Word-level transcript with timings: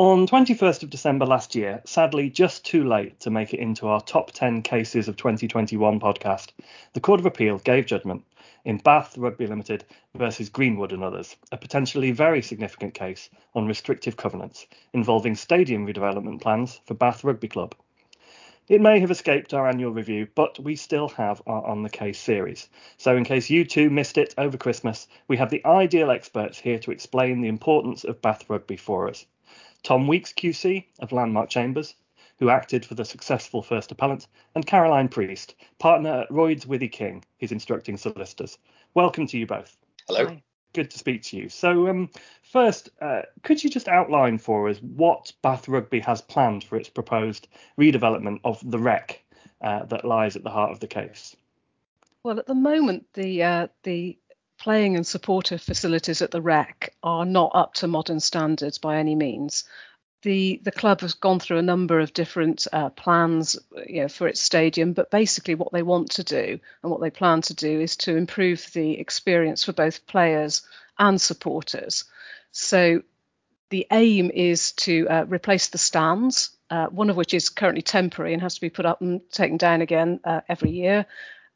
On 0.00 0.26
21st 0.26 0.82
of 0.82 0.88
December 0.88 1.26
last 1.26 1.54
year, 1.54 1.82
sadly 1.84 2.30
just 2.30 2.64
too 2.64 2.88
late 2.88 3.20
to 3.20 3.28
make 3.28 3.52
it 3.52 3.60
into 3.60 3.86
our 3.86 4.00
top 4.00 4.30
10 4.30 4.62
cases 4.62 5.08
of 5.08 5.18
2021 5.18 6.00
podcast, 6.00 6.52
the 6.94 7.00
Court 7.00 7.20
of 7.20 7.26
Appeal 7.26 7.58
gave 7.58 7.84
judgment 7.84 8.24
in 8.64 8.78
Bath 8.78 9.18
Rugby 9.18 9.46
Limited 9.46 9.84
versus 10.14 10.48
Greenwood 10.48 10.92
and 10.92 11.04
others, 11.04 11.36
a 11.52 11.58
potentially 11.58 12.12
very 12.12 12.40
significant 12.40 12.94
case 12.94 13.28
on 13.54 13.66
restrictive 13.66 14.16
covenants 14.16 14.66
involving 14.94 15.34
stadium 15.34 15.86
redevelopment 15.86 16.40
plans 16.40 16.80
for 16.86 16.94
Bath 16.94 17.22
Rugby 17.22 17.48
Club. 17.48 17.74
It 18.68 18.80
may 18.80 19.00
have 19.00 19.10
escaped 19.10 19.52
our 19.52 19.68
annual 19.68 19.92
review, 19.92 20.28
but 20.34 20.58
we 20.58 20.76
still 20.76 21.10
have 21.10 21.42
our 21.46 21.66
On 21.66 21.82
the 21.82 21.90
Case 21.90 22.18
series. 22.18 22.70
So, 22.96 23.18
in 23.18 23.24
case 23.24 23.50
you 23.50 23.66
too 23.66 23.90
missed 23.90 24.16
it 24.16 24.34
over 24.38 24.56
Christmas, 24.56 25.08
we 25.28 25.36
have 25.36 25.50
the 25.50 25.62
ideal 25.66 26.10
experts 26.10 26.58
here 26.58 26.78
to 26.78 26.90
explain 26.90 27.42
the 27.42 27.48
importance 27.48 28.04
of 28.04 28.22
Bath 28.22 28.48
Rugby 28.48 28.78
for 28.78 29.06
us. 29.06 29.26
Tom 29.82 30.06
Weekes 30.06 30.32
QC 30.32 30.84
of 31.00 31.12
Landmark 31.12 31.48
Chambers, 31.48 31.94
who 32.38 32.50
acted 32.50 32.84
for 32.84 32.94
the 32.94 33.04
successful 33.04 33.62
first 33.62 33.92
appellant, 33.92 34.26
and 34.54 34.66
Caroline 34.66 35.08
Priest, 35.08 35.54
partner 35.78 36.22
at 36.22 36.30
Royds 36.30 36.66
Withy 36.66 36.90
King, 36.90 37.24
his 37.38 37.52
instructing 37.52 37.96
solicitors. 37.96 38.58
Welcome 38.94 39.26
to 39.28 39.38
you 39.38 39.46
both. 39.46 39.76
Hello. 40.08 40.26
Hi. 40.26 40.42
Good 40.72 40.90
to 40.90 40.98
speak 40.98 41.22
to 41.24 41.36
you. 41.36 41.48
So, 41.48 41.88
um, 41.88 42.10
first, 42.42 42.90
uh, 43.00 43.22
could 43.42 43.62
you 43.62 43.70
just 43.70 43.88
outline 43.88 44.38
for 44.38 44.68
us 44.68 44.78
what 44.78 45.32
Bath 45.42 45.68
Rugby 45.68 46.00
has 46.00 46.20
planned 46.20 46.64
for 46.64 46.76
its 46.76 46.88
proposed 46.88 47.48
redevelopment 47.78 48.40
of 48.44 48.58
the 48.68 48.78
Rec 48.78 49.22
uh, 49.60 49.84
that 49.86 50.04
lies 50.04 50.36
at 50.36 50.44
the 50.44 50.50
heart 50.50 50.70
of 50.70 50.80
the 50.80 50.86
case? 50.86 51.36
Well, 52.22 52.38
at 52.38 52.46
the 52.46 52.54
moment, 52.54 53.06
the 53.14 53.42
uh, 53.42 53.68
the 53.82 54.18
playing 54.60 54.94
and 54.94 55.06
supporter 55.06 55.58
facilities 55.58 56.22
at 56.22 56.30
the 56.30 56.40
Rec 56.40 56.94
are 57.02 57.24
not 57.24 57.50
up 57.54 57.74
to 57.74 57.88
modern 57.88 58.20
standards 58.20 58.78
by 58.78 58.98
any 58.98 59.14
means. 59.14 59.64
The 60.22 60.60
the 60.62 60.70
club 60.70 61.00
has 61.00 61.14
gone 61.14 61.40
through 61.40 61.58
a 61.58 61.62
number 61.62 61.98
of 61.98 62.12
different 62.12 62.66
uh, 62.70 62.90
plans 62.90 63.56
you 63.86 64.02
know, 64.02 64.08
for 64.08 64.28
its 64.28 64.40
stadium, 64.40 64.92
but 64.92 65.10
basically 65.10 65.54
what 65.54 65.72
they 65.72 65.82
want 65.82 66.10
to 66.12 66.24
do 66.24 66.60
and 66.82 66.92
what 66.92 67.00
they 67.00 67.10
plan 67.10 67.40
to 67.42 67.54
do 67.54 67.80
is 67.80 67.96
to 67.98 68.16
improve 68.16 68.70
the 68.74 69.00
experience 69.00 69.64
for 69.64 69.72
both 69.72 70.06
players 70.06 70.62
and 70.98 71.18
supporters. 71.18 72.04
So 72.52 73.02
the 73.70 73.86
aim 73.90 74.30
is 74.30 74.72
to 74.72 75.08
uh, 75.08 75.24
replace 75.26 75.68
the 75.68 75.78
stands, 75.78 76.50
uh, 76.68 76.88
one 76.88 77.08
of 77.08 77.16
which 77.16 77.32
is 77.32 77.48
currently 77.48 77.82
temporary 77.82 78.34
and 78.34 78.42
has 78.42 78.56
to 78.56 78.60
be 78.60 78.68
put 78.68 78.84
up 78.84 79.00
and 79.00 79.22
taken 79.30 79.56
down 79.56 79.80
again 79.80 80.20
uh, 80.22 80.42
every 80.50 80.70
year 80.70 81.06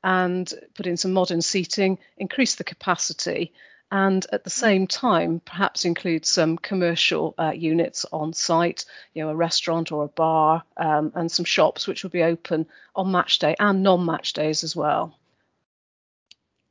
and 0.05 0.53
put 0.75 0.87
in 0.87 0.97
some 0.97 1.13
modern 1.13 1.43
seating, 1.43 1.99
increase 2.19 2.55
the 2.55 2.63
capacity, 2.63 3.53
and 3.91 4.27
at 4.33 4.45
the 4.45 4.51
same 4.51 4.87
time, 4.87 5.41
perhaps 5.41 5.85
include 5.85 6.27
some 6.27 6.59
commercial 6.59 7.35
uh, 7.39 7.53
units 7.55 8.05
on 8.13 8.33
site, 8.33 8.85
you 9.15 9.23
know, 9.23 9.31
a 9.31 9.35
restaurant 9.35 9.93
or 9.93 10.05
a 10.05 10.09
bar, 10.09 10.63
um, 10.77 11.13
and 11.15 11.31
some 11.31 11.45
shops 11.45 11.87
which 11.87 12.03
will 12.03 12.11
be 12.11 12.23
open 12.23 12.67
on 12.95 13.11
match 13.13 13.39
day 13.39 13.57
and 13.59 13.83
non-match 13.83 14.35
days 14.35 14.63
as 14.63 14.77
well. 14.77 15.19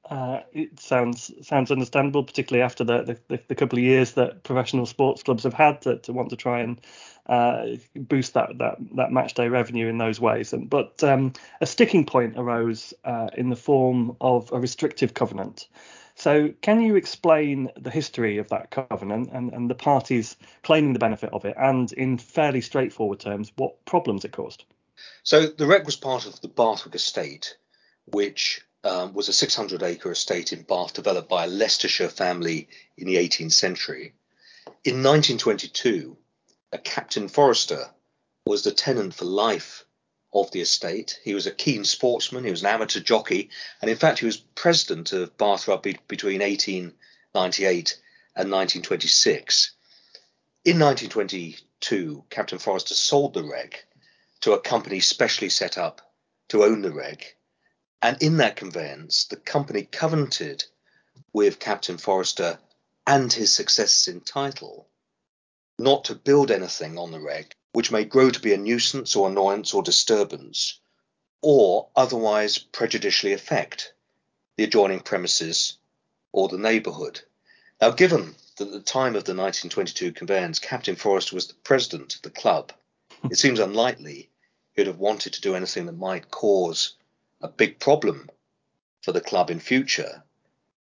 Uh, 0.09 0.42
it 0.52 0.80
sounds 0.80 1.31
sounds 1.42 1.72
understandable, 1.72 2.23
particularly 2.23 2.61
after 2.61 2.84
the, 2.84 3.17
the, 3.30 3.39
the, 3.48 3.56
couple 3.56 3.80
of 3.80 3.86
years 3.86 4.11
that 4.11 4.44
professional 4.44 4.86
sports 4.86 5.23
clubs 5.23 5.44
have 5.44 5.54
had 5.54 5.81
to, 5.81 5.98
to 6.00 6.11
want 6.11 6.30
to 6.30 6.36
try 6.36 6.59
and 6.59 6.81
uh, 7.27 7.66
boost 7.95 8.33
that, 8.33 8.57
that 8.57 8.77
that 8.95 9.11
match 9.11 9.33
day 9.33 9.47
revenue 9.47 9.88
in 9.88 9.97
those 9.97 10.19
ways. 10.19 10.53
And, 10.53 10.69
but 10.69 11.03
um, 11.03 11.33
a 11.61 11.65
sticking 11.65 12.05
point 12.05 12.35
arose 12.38 12.93
uh, 13.05 13.30
in 13.38 13.49
the 13.49 13.55
form 13.55 14.17
of 14.19 14.52
a 14.52 14.59
restrictive 14.59 15.13
covenant. 15.13 15.67
So, 16.15 16.53
can 16.61 16.81
you 16.81 16.95
explain 16.95 17.69
the 17.75 17.89
history 17.89 18.38
of 18.38 18.49
that 18.49 18.69
covenant 18.69 19.31
and, 19.33 19.52
and 19.52 19.69
the 19.69 19.75
parties 19.75 20.35
claiming 20.61 20.93
the 20.93 20.99
benefit 20.99 21.31
of 21.33 21.43
it, 21.43 21.55
and 21.57 21.91
in 21.93 22.19
fairly 22.19 22.61
straightforward 22.61 23.19
terms, 23.19 23.52
what 23.55 23.83
problems 23.85 24.23
it 24.23 24.31
caused? 24.31 24.63
So, 25.23 25.47
the 25.47 25.65
Rec 25.65 25.85
was 25.85 25.95
part 25.95 26.27
of 26.27 26.39
the 26.41 26.49
Bathwick 26.49 26.93
estate, 26.93 27.58
which 28.05 28.61
um, 28.83 29.13
was 29.13 29.27
a 29.27 29.33
600 29.33 29.81
acre 29.81 30.11
estate 30.11 30.53
in 30.53 30.61
Bath 30.61 30.93
developed 30.93 31.30
by 31.30 31.45
a 31.45 31.48
Leicestershire 31.48 32.09
family 32.09 32.67
in 32.95 33.08
the 33.08 33.15
18th 33.15 33.53
century. 33.53 34.14
In 34.83 35.02
1922, 35.02 36.15
Captain 36.80 37.28
Forrester 37.28 37.92
was 38.45 38.64
the 38.64 38.72
tenant 38.72 39.14
for 39.14 39.26
life 39.26 39.86
of 40.34 40.50
the 40.52 40.61
estate. 40.61 41.20
He 41.23 41.36
was 41.36 41.45
a 41.45 41.52
keen 41.52 41.86
sportsman, 41.86 42.44
he 42.44 42.52
was 42.52 42.61
an 42.61 42.67
amateur 42.67 43.00
jockey, 43.00 43.50
and 43.82 43.92
in 43.92 43.98
fact, 43.98 44.20
he 44.20 44.26
was 44.26 44.38
president 44.38 45.14
of 45.14 45.38
Bath 45.38 45.67
Rugby 45.67 46.00
between 46.08 46.42
1898 46.42 48.02
and 48.36 48.52
1926. 48.52 49.72
In 50.66 50.80
1922, 50.80 52.26
Captain 52.30 52.58
Forrester 52.58 52.95
sold 52.95 53.34
the 53.34 53.44
Rec 53.44 53.86
to 54.42 54.54
a 54.54 54.60
company 54.60 55.00
specially 55.00 55.50
set 55.50 55.78
up 55.78 56.14
to 56.50 56.64
own 56.64 56.82
the 56.82 56.92
Rec, 56.92 57.36
and 58.02 58.22
in 58.22 58.38
that 58.38 58.55
conveyance, 58.55 59.26
the 59.26 59.36
company 59.38 59.84
covenanted 59.84 60.66
with 61.32 61.60
Captain 61.60 61.98
Forrester 61.98 62.60
and 63.05 63.32
his 63.32 63.54
successors 63.54 64.08
in 64.14 64.22
title 64.22 64.90
not 65.83 66.05
to 66.05 66.16
build 66.16 66.49
anything 66.49 66.98
on 66.98 67.11
the 67.11 67.20
Rec 67.20 67.55
which 67.73 67.92
may 67.92 68.05
grow 68.05 68.30
to 68.30 68.39
be 68.39 68.54
a 68.54 68.58
nuisance 68.58 69.16
or 69.16 69.27
annoyance 69.27 69.73
or 69.73 69.82
disturbance, 69.82 70.80
or 71.42 71.89
otherwise 71.95 72.60
prejudicially 72.60 73.33
affect 73.33 73.93
the 74.55 74.64
adjoining 74.64 74.99
premises 74.99 75.77
or 76.32 76.48
the 76.48 76.58
neighbourhood. 76.58 77.22
Now, 77.82 77.89
given 77.89 78.36
that 78.58 78.67
at 78.67 78.72
the 78.72 78.80
time 78.80 79.16
of 79.16 79.26
the 79.26 79.33
1922 79.33 80.14
conveyance, 80.14 80.60
Captain 80.60 80.95
Forrester 80.95 81.36
was 81.36 81.48
the 81.48 81.55
president 81.55 82.16
of 82.16 82.22
the 82.22 82.30
club, 82.30 82.72
it 83.32 83.38
seems 83.38 83.60
unlikely 83.60 84.30
he'd 84.76 84.88
have 84.88 84.99
wanted 84.99 85.33
to 85.33 85.42
do 85.42 85.55
anything 85.55 85.88
that 85.88 85.98
might 85.98 86.30
cause 86.30 86.93
a 87.42 87.48
big 87.48 87.80
problem 87.80 88.30
for 89.02 89.11
the 89.11 89.22
club 89.22 89.49
in 89.49 89.60
future. 89.60 90.23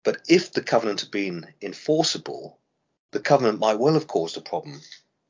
But 0.03 0.22
if 0.28 0.51
the 0.51 0.63
covenant 0.63 1.01
had 1.01 1.12
been 1.12 1.53
enforceable, 1.62 2.57
the 3.11 3.19
covenant 3.19 3.59
might 3.59 3.79
well 3.79 3.94
have 3.94 4.07
caused 4.07 4.38
a 4.38 4.41
problem 4.41 4.81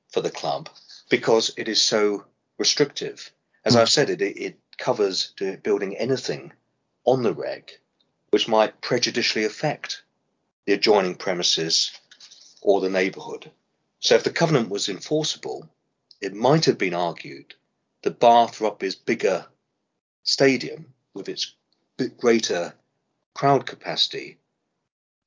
for 0.09 0.21
the 0.21 0.31
club 0.31 0.69
because 1.09 1.51
it 1.57 1.67
is 1.67 1.81
so 1.81 2.25
restrictive. 2.57 3.31
As 3.65 3.75
I've 3.75 3.89
said, 3.89 4.09
it, 4.09 4.21
it 4.21 4.59
covers 4.77 5.33
building 5.63 5.97
anything 5.97 6.53
on 7.05 7.23
the 7.23 7.33
Rec 7.33 7.79
which 8.29 8.47
might 8.47 8.79
prejudicially 8.81 9.45
affect 9.45 10.03
the 10.65 10.73
adjoining 10.73 11.15
premises 11.15 11.91
or 12.61 12.79
the 12.79 12.89
neighbourhood. 12.89 13.51
So 13.99 14.15
if 14.15 14.23
the 14.23 14.31
covenant 14.31 14.69
was 14.69 14.89
enforceable, 14.89 15.69
it 16.21 16.33
might 16.33 16.65
have 16.65 16.77
been 16.77 16.93
argued 16.93 17.55
that 18.03 18.19
Bath 18.19 18.61
Rugby's 18.61 18.95
bigger 18.95 19.45
stadium 20.23 20.93
with 21.13 21.29
its 21.29 21.53
greater 22.17 22.73
crowd 23.33 23.65
capacity 23.65 24.37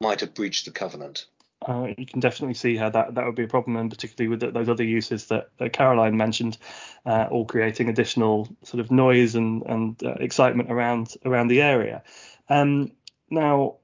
might 0.00 0.20
have 0.20 0.34
breached 0.34 0.64
the 0.64 0.70
covenant. 0.70 1.26
Uh, 1.66 1.88
you 1.97 2.06
can 2.06 2.20
definitely 2.20 2.54
see 2.54 2.76
how 2.76 2.91
that, 2.91 3.14
that 3.14 3.25
would 3.25 3.34
be 3.34 3.44
a 3.44 3.48
problem, 3.48 3.76
and 3.76 3.91
particularly 3.91 4.28
with 4.28 4.41
the, 4.41 4.50
those 4.50 4.69
other 4.69 4.84
uses 4.84 5.26
that, 5.26 5.48
that 5.58 5.72
Caroline 5.72 6.16
mentioned, 6.16 6.58
uh, 7.06 7.26
all 7.30 7.44
creating 7.44 7.88
additional 7.88 8.48
sort 8.62 8.80
of 8.80 8.91
noise 8.91 9.34
and, 9.34 9.62
and 9.62 10.02
uh, 10.02 10.14
excitement 10.20 10.70
around 10.70 11.14
around 11.25 11.48
the 11.48 11.62
area. 11.62 12.02
Um, 12.48 12.92
now, 13.30 13.76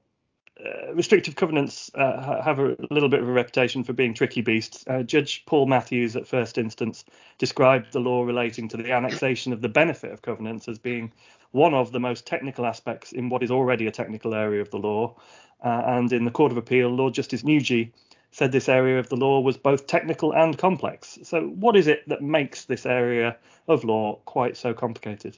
uh, 0.63 0.93
restrictive 0.93 1.35
covenants 1.35 1.89
uh, 1.95 2.41
have 2.43 2.59
a 2.59 2.75
little 2.91 3.09
bit 3.09 3.21
of 3.21 3.27
a 3.27 3.31
reputation 3.31 3.83
for 3.83 3.93
being 3.93 4.13
tricky 4.13 4.41
beasts. 4.41 4.83
Uh, 4.85 5.01
Judge 5.01 5.43
Paul 5.45 5.65
Matthews, 5.65 6.15
at 6.15 6.27
first 6.27 6.57
instance, 6.57 7.03
described 7.39 7.93
the 7.93 7.99
law 7.99 8.23
relating 8.23 8.67
to 8.69 8.77
the 8.77 8.91
annexation 8.91 9.53
of 9.53 9.61
the 9.61 9.69
benefit 9.69 10.11
of 10.11 10.21
covenants 10.21 10.67
as 10.67 10.77
being 10.77 11.11
one 11.51 11.73
of 11.73 11.91
the 11.91 11.99
most 11.99 12.25
technical 12.25 12.65
aspects 12.65 13.11
in 13.11 13.29
what 13.29 13.43
is 13.43 13.51
already 13.51 13.87
a 13.87 13.91
technical 13.91 14.33
area 14.33 14.61
of 14.61 14.71
the 14.71 14.77
law. 14.77 15.15
Uh, 15.63 15.83
and 15.85 16.11
in 16.11 16.25
the 16.25 16.31
Court 16.31 16.51
of 16.51 16.57
Appeal, 16.57 16.89
Lord 16.89 17.13
Justice 17.13 17.43
Nugee 17.43 17.91
said 18.31 18.51
this 18.51 18.69
area 18.69 18.97
of 18.97 19.09
the 19.09 19.17
law 19.17 19.41
was 19.41 19.57
both 19.57 19.87
technical 19.87 20.33
and 20.33 20.57
complex. 20.57 21.19
So, 21.23 21.47
what 21.47 21.75
is 21.75 21.87
it 21.87 22.07
that 22.07 22.21
makes 22.21 22.65
this 22.65 22.85
area 22.85 23.37
of 23.67 23.83
law 23.83 24.15
quite 24.25 24.55
so 24.55 24.73
complicated? 24.73 25.37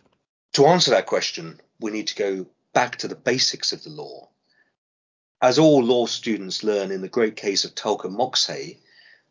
To 0.53 0.67
answer 0.67 0.91
that 0.91 1.07
question, 1.07 1.59
we 1.79 1.91
need 1.91 2.07
to 2.07 2.15
go 2.15 2.45
back 2.73 2.97
to 2.97 3.07
the 3.07 3.15
basics 3.15 3.73
of 3.73 3.83
the 3.83 3.89
law. 3.89 4.29
As 5.41 5.59
all 5.59 5.83
law 5.83 6.05
students 6.05 6.63
learn 6.63 6.91
in 6.91 7.01
the 7.01 7.09
great 7.09 7.35
case 7.35 7.65
of 7.65 7.73
and 7.75 8.15
Moxhay, 8.15 8.77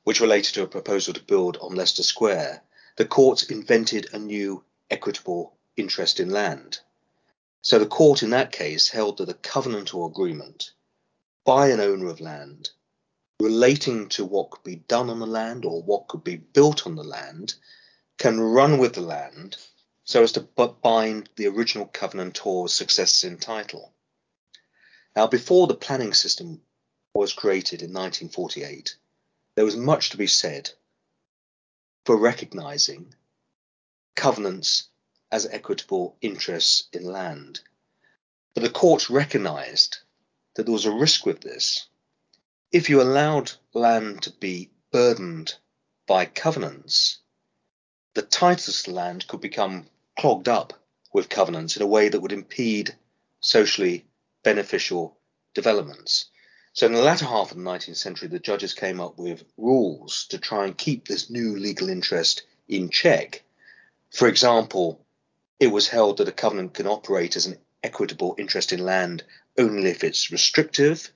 which 0.05 0.21
related 0.21 0.55
to 0.55 0.63
a 0.65 0.67
proposal 0.67 1.15
to 1.15 1.23
build 1.23 1.57
on 1.59 1.75
Leicester 1.75 2.03
Square, 2.03 2.63
the 2.97 3.05
courts 3.05 3.45
invented 3.45 4.13
a 4.13 4.19
new 4.19 4.63
equitable 4.91 5.57
interest 5.77 6.21
in 6.21 6.31
land. 6.31 6.81
So 7.63 7.79
the 7.79 7.87
court 7.87 8.23
in 8.23 8.31
that 8.31 8.53
case 8.53 8.89
held 8.89 9.19
that 9.19 9.29
a 9.29 9.35
covenant 9.35 9.95
or 9.95 10.09
agreement 10.09 10.73
by 11.45 11.69
an 11.69 11.81
owner 11.81 12.09
of 12.09 12.21
land 12.21 12.71
relating 13.41 14.09
to 14.09 14.25
what 14.25 14.51
could 14.51 14.63
be 14.63 14.77
done 14.77 15.11
on 15.11 15.19
the 15.19 15.27
land 15.27 15.65
or 15.65 15.83
what 15.83 16.09
could 16.09 16.23
be 16.23 16.37
built 16.37 16.87
on 16.87 16.95
the 16.95 17.05
land 17.05 17.55
can 18.19 18.41
run 18.41 18.79
with 18.79 18.95
the 18.95 19.01
land 19.01 19.57
so 20.05 20.23
as 20.23 20.33
to 20.33 20.41
bind 20.41 21.29
the 21.37 21.47
original 21.47 21.87
covenantor's 21.87 22.75
successors 22.75 23.25
in 23.25 23.39
title. 23.39 23.93
Now, 25.17 25.27
before 25.27 25.67
the 25.67 25.75
planning 25.75 26.15
system 26.15 26.63
was 27.15 27.33
created 27.33 27.83
in 27.83 27.91
1948, 27.91 28.97
there 29.55 29.65
was 29.65 29.77
much 29.77 30.11
to 30.11 30.17
be 30.17 30.27
said 30.27 30.71
for 32.05 32.17
recognizing 32.17 33.15
covenants 34.15 34.89
as 35.33 35.47
equitable 35.47 36.15
interests 36.21 36.85
in 36.93 37.03
land. 37.03 37.61
But 38.55 38.63
the 38.63 38.71
courts 38.71 39.09
recognized 39.09 39.97
that 40.55 40.65
there 40.65 40.73
was 40.73 40.85
a 40.85 40.93
risk 40.93 41.25
with 41.25 41.41
this. 41.41 41.87
If 42.71 42.91
you 42.91 43.01
allowed 43.01 43.51
land 43.73 44.23
to 44.25 44.31
be 44.31 44.71
burdened 44.93 45.55
by 46.07 46.27
covenants, 46.27 47.19
the 48.13 48.21
titles 48.21 48.83
to 48.83 48.91
land 48.91 49.27
could 49.27 49.41
become 49.41 49.87
clogged 50.19 50.49
up 50.49 50.75
with 51.15 51.31
covenants 51.31 51.77
in 51.77 51.83
a 51.83 51.87
way 51.87 52.11
that 52.11 52.21
would 52.21 52.33
impede 52.33 52.95
socially 53.41 54.05
beneficial 54.43 55.17
developments. 55.55 56.27
So, 56.75 56.87
in 56.87 56.93
the 56.93 57.03
latter 57.03 57.25
half 57.25 57.51
of 57.51 57.57
the 57.57 57.63
19th 57.63 57.97
century, 57.97 58.29
the 58.29 58.39
judges 58.39 58.75
came 58.75 59.01
up 59.01 59.19
with 59.19 59.45
rules 59.57 60.27
to 60.29 60.39
try 60.39 60.67
and 60.67 60.77
keep 60.77 61.07
this 61.07 61.31
new 61.31 61.57
legal 61.59 61.89
interest 61.89 62.43
in 62.69 62.91
check. 62.91 63.43
For 64.11 64.29
example, 64.29 65.03
it 65.63 65.71
was 65.71 65.87
held 65.87 66.17
that 66.17 66.27
a 66.27 66.33
covenant 66.33 66.75
can 66.75 66.89
operate 66.89 67.37
as 67.37 67.47
an 67.47 67.57
equitable 67.85 68.35
interest 68.37 68.73
in 68.73 68.85
land 68.85 69.23
only 69.57 69.91
if 69.91 70.03
it's 70.03 70.33
restrictive, 70.33 71.13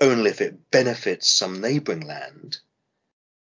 only 0.00 0.30
if 0.30 0.40
it 0.40 0.70
benefits 0.70 1.30
some 1.30 1.60
neighbouring 1.60 2.00
land. 2.00 2.56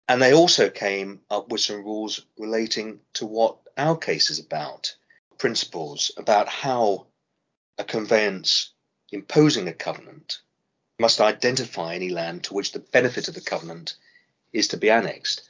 And 0.09 0.23
they 0.23 0.33
also 0.33 0.71
came 0.71 1.21
up 1.29 1.51
with 1.51 1.61
some 1.61 1.85
rules 1.85 2.25
relating 2.39 3.01
to 3.13 3.27
what 3.27 3.59
our 3.77 3.99
case 3.99 4.31
is 4.31 4.39
about 4.39 4.97
principles 5.37 6.11
about 6.17 6.49
how 6.49 7.07
a 7.77 7.85
conveyance 7.85 8.73
imposing 9.13 9.69
a 9.69 9.75
covenant 9.75 10.39
must 10.99 11.21
identify 11.21 11.95
any 11.95 12.09
land 12.09 12.45
to 12.45 12.55
which 12.55 12.73
the 12.73 12.79
benefit 12.79 13.29
of 13.29 13.35
the 13.35 13.43
covenant 13.43 13.95
is 14.55 14.69
to 14.69 14.79
be 14.79 14.89
annexed. 14.89 15.43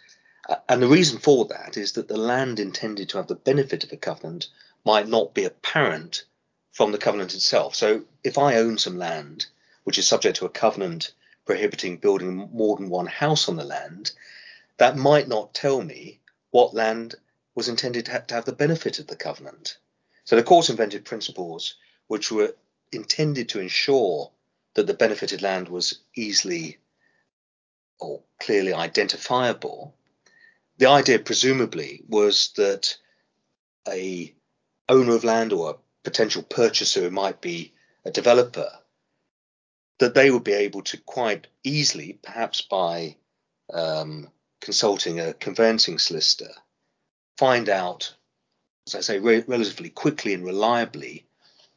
And 0.69 0.83
the 0.83 0.89
reason 0.89 1.21
for 1.21 1.45
that 1.45 1.77
is 1.77 1.93
that 1.93 2.09
the 2.09 2.17
land 2.17 2.59
intended 2.59 3.09
to 3.11 3.19
have 3.19 3.29
the 3.29 3.37
benefit 3.37 3.85
of 3.85 3.91
the 3.91 3.97
covenant 3.97 4.49
might 4.85 5.09
not 5.09 5.35
be 5.35 5.45
apparent 5.45 6.25
from 6.73 6.93
the 6.93 6.99
covenant 6.99 7.35
itself. 7.35 7.75
So 7.75 8.05
if 8.25 8.39
I 8.39 8.57
own 8.57 8.79
some 8.79 8.99
land 8.99 9.47
which 9.85 9.99
is 9.99 10.07
subject 10.07 10.37
to 10.39 10.47
a 10.47 10.51
covenant 10.51 11.13
prohibiting 11.45 11.97
building 11.97 12.49
more 12.53 12.77
than 12.77 12.89
one 12.89 13.07
house 13.07 13.49
on 13.49 13.57
the 13.57 13.65
land, 13.65 14.13
that 14.77 14.97
might 14.97 15.29
not 15.29 15.55
tell 15.55 15.83
me 15.83 16.21
what 16.51 16.75
land 16.75 17.15
was 17.55 17.69
intended 17.69 18.07
to 18.07 18.13
have, 18.13 18.45
the 18.45 18.53
benefit 18.53 18.99
of 18.99 19.07
the 19.07 19.17
covenant. 19.17 19.77
So 20.25 20.37
the 20.37 20.43
courts 20.43 20.71
invented 20.71 21.05
principles 21.05 21.75
which 22.07 22.31
were 22.31 22.55
intended 22.93 23.49
to 23.51 23.61
ensure 23.61 24.31
that 24.75 24.87
the 24.87 24.95
benefited 24.95 25.43
land 25.43 25.69
was 25.69 25.99
easily 26.15 26.79
or 27.99 28.21
clearly 28.39 28.73
identifiable. 28.73 29.95
The 30.79 30.87
idea, 30.87 31.19
presumably, 31.19 32.03
was 32.09 32.53
that 32.57 32.97
a 33.89 34.35
owner 34.91 35.15
of 35.15 35.25
land 35.25 35.53
or 35.53 35.71
a 35.71 35.77
potential 36.05 36.43
purchaser 36.43 37.03
who 37.03 37.11
might 37.11 37.41
be 37.41 37.73
a 38.05 38.11
developer, 38.11 38.71
that 39.99 40.15
they 40.15 40.31
would 40.31 40.45
be 40.45 40.53
able 40.53 40.83
to 40.83 40.97
quite 40.99 41.47
easily, 41.63 42.19
perhaps 42.23 42.63
by 42.63 43.17
um, 43.73 44.29
consulting 44.61 45.21
a 45.21 45.35
conveyancing 45.35 45.99
solicitor, 45.99 46.51
find 47.39 47.69
out, 47.69 48.15
as 48.87 48.95
I 48.95 49.01
say, 49.01 49.19
re- 49.19 49.45
relatively 49.47 49.91
quickly 49.91 50.35
and 50.35 50.45
reliably 50.45 51.27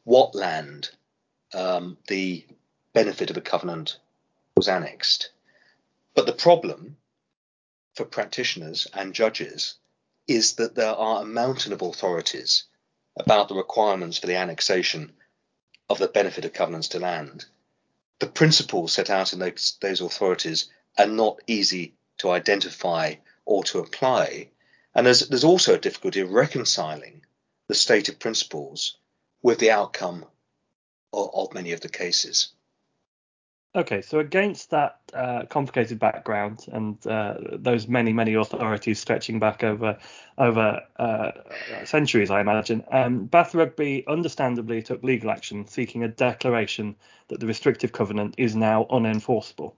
what 0.04 0.34
land 0.34 0.90
um, 1.54 1.96
the 2.08 2.44
benefit 2.92 3.30
of 3.30 3.36
a 3.36 3.42
covenant 3.42 3.98
was 4.56 4.68
annexed. 4.68 5.30
But 6.14 6.26
the 6.26 6.32
problem 6.32 6.96
for 7.94 8.04
practitioners 8.04 8.86
and 8.92 9.14
judges 9.14 9.76
is 10.26 10.54
that 10.54 10.74
there 10.74 10.94
are 10.94 11.22
a 11.22 11.26
mountain 11.26 11.72
of 11.72 11.82
authorities 11.82 12.64
about 13.16 13.48
the 13.48 13.54
requirements 13.54 14.18
for 14.18 14.26
the 14.26 14.36
annexation 14.36 15.12
of 15.88 15.98
the 15.98 16.08
benefit 16.08 16.44
of 16.44 16.52
covenants 16.52 16.88
to 16.88 16.98
land. 16.98 17.44
The 18.18 18.26
principles 18.26 18.92
set 18.92 19.10
out 19.10 19.32
in 19.32 19.38
those, 19.38 19.76
those 19.80 20.00
authorities 20.00 20.70
are 20.96 21.06
not 21.06 21.40
easy 21.46 21.94
to 22.18 22.30
identify 22.30 23.16
or 23.44 23.64
to 23.64 23.80
apply. 23.80 24.48
And 24.94 25.06
there's, 25.06 25.28
there's 25.28 25.44
also 25.44 25.74
a 25.74 25.78
difficulty 25.78 26.20
of 26.20 26.30
reconciling 26.30 27.22
the 27.68 27.74
stated 27.74 28.18
principles 28.18 28.96
with 29.42 29.58
the 29.58 29.70
outcome 29.70 30.24
of, 31.12 31.30
of 31.34 31.54
many 31.54 31.72
of 31.72 31.80
the 31.80 31.88
cases. 31.88 32.53
Okay, 33.76 34.02
so 34.02 34.20
against 34.20 34.70
that 34.70 35.00
uh, 35.14 35.46
complicated 35.46 35.98
background 35.98 36.66
and 36.70 37.04
uh, 37.08 37.34
those 37.54 37.88
many, 37.88 38.12
many 38.12 38.34
authorities 38.34 39.00
stretching 39.00 39.40
back 39.40 39.64
over 39.64 39.98
over 40.38 40.80
uh, 40.96 41.32
centuries, 41.84 42.30
I 42.30 42.40
imagine, 42.40 42.84
um, 42.92 43.26
Bath 43.26 43.52
Rugby 43.52 44.04
understandably 44.06 44.80
took 44.80 45.02
legal 45.02 45.28
action 45.28 45.66
seeking 45.66 46.04
a 46.04 46.08
declaration 46.08 46.94
that 47.28 47.40
the 47.40 47.48
restrictive 47.48 47.90
covenant 47.90 48.36
is 48.38 48.54
now 48.54 48.86
unenforceable. 48.90 49.74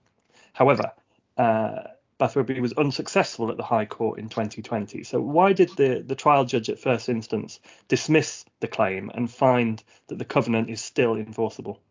However, 0.53 0.91
uh, 1.37 1.83
Bath 2.19 2.35
Rugby 2.35 2.59
was 2.59 2.73
unsuccessful 2.73 3.49
at 3.49 3.57
the 3.57 3.63
High 3.63 3.85
Court 3.85 4.19
in 4.19 4.29
2020. 4.29 5.03
So 5.05 5.19
why 5.19 5.53
did 5.53 5.69
the, 5.75 6.03
the 6.05 6.15
trial 6.15 6.45
judge 6.45 6.69
at 6.69 6.79
first 6.79 7.09
instance 7.09 7.59
dismiss 7.87 8.45
the 8.59 8.67
claim 8.67 9.09
and 9.15 9.31
find 9.31 9.83
that 10.07 10.19
the 10.19 10.25
covenant 10.25 10.69
is 10.69 10.81
still 10.81 11.15
enforceable? 11.15 11.81